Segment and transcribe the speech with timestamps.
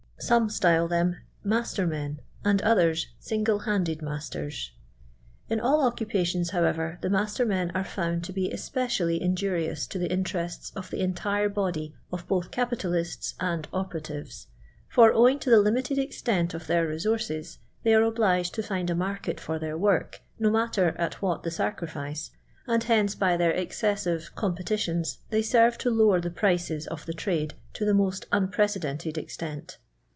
[0.21, 4.71] '* Some style them "master men/ awl I others,'' single handed masters."
[5.49, 6.27] In all occapt'.
[6.27, 10.71] tions, however, the miister men are found to be es* pecially injurious to the interests
[10.75, 14.45] of the entire bodj of both CJipitalists and operatives,
[14.87, 18.91] for, owing to the; limited extent of their resources, they are obliged j to find
[18.91, 22.29] a market for their work, no niatu>r at what the sacrifice,
[22.67, 27.07] and hence by their excessive com I>eti tions they serve to lower the prices of
[27.07, 29.79] the trade to a iiio>t unprecedented extent.